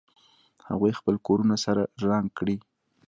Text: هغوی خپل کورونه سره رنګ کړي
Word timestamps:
هغوی 0.67 0.97
خپل 0.99 1.15
کورونه 1.27 1.55
سره 1.65 1.81
رنګ 2.09 2.27
کړي 2.37 2.57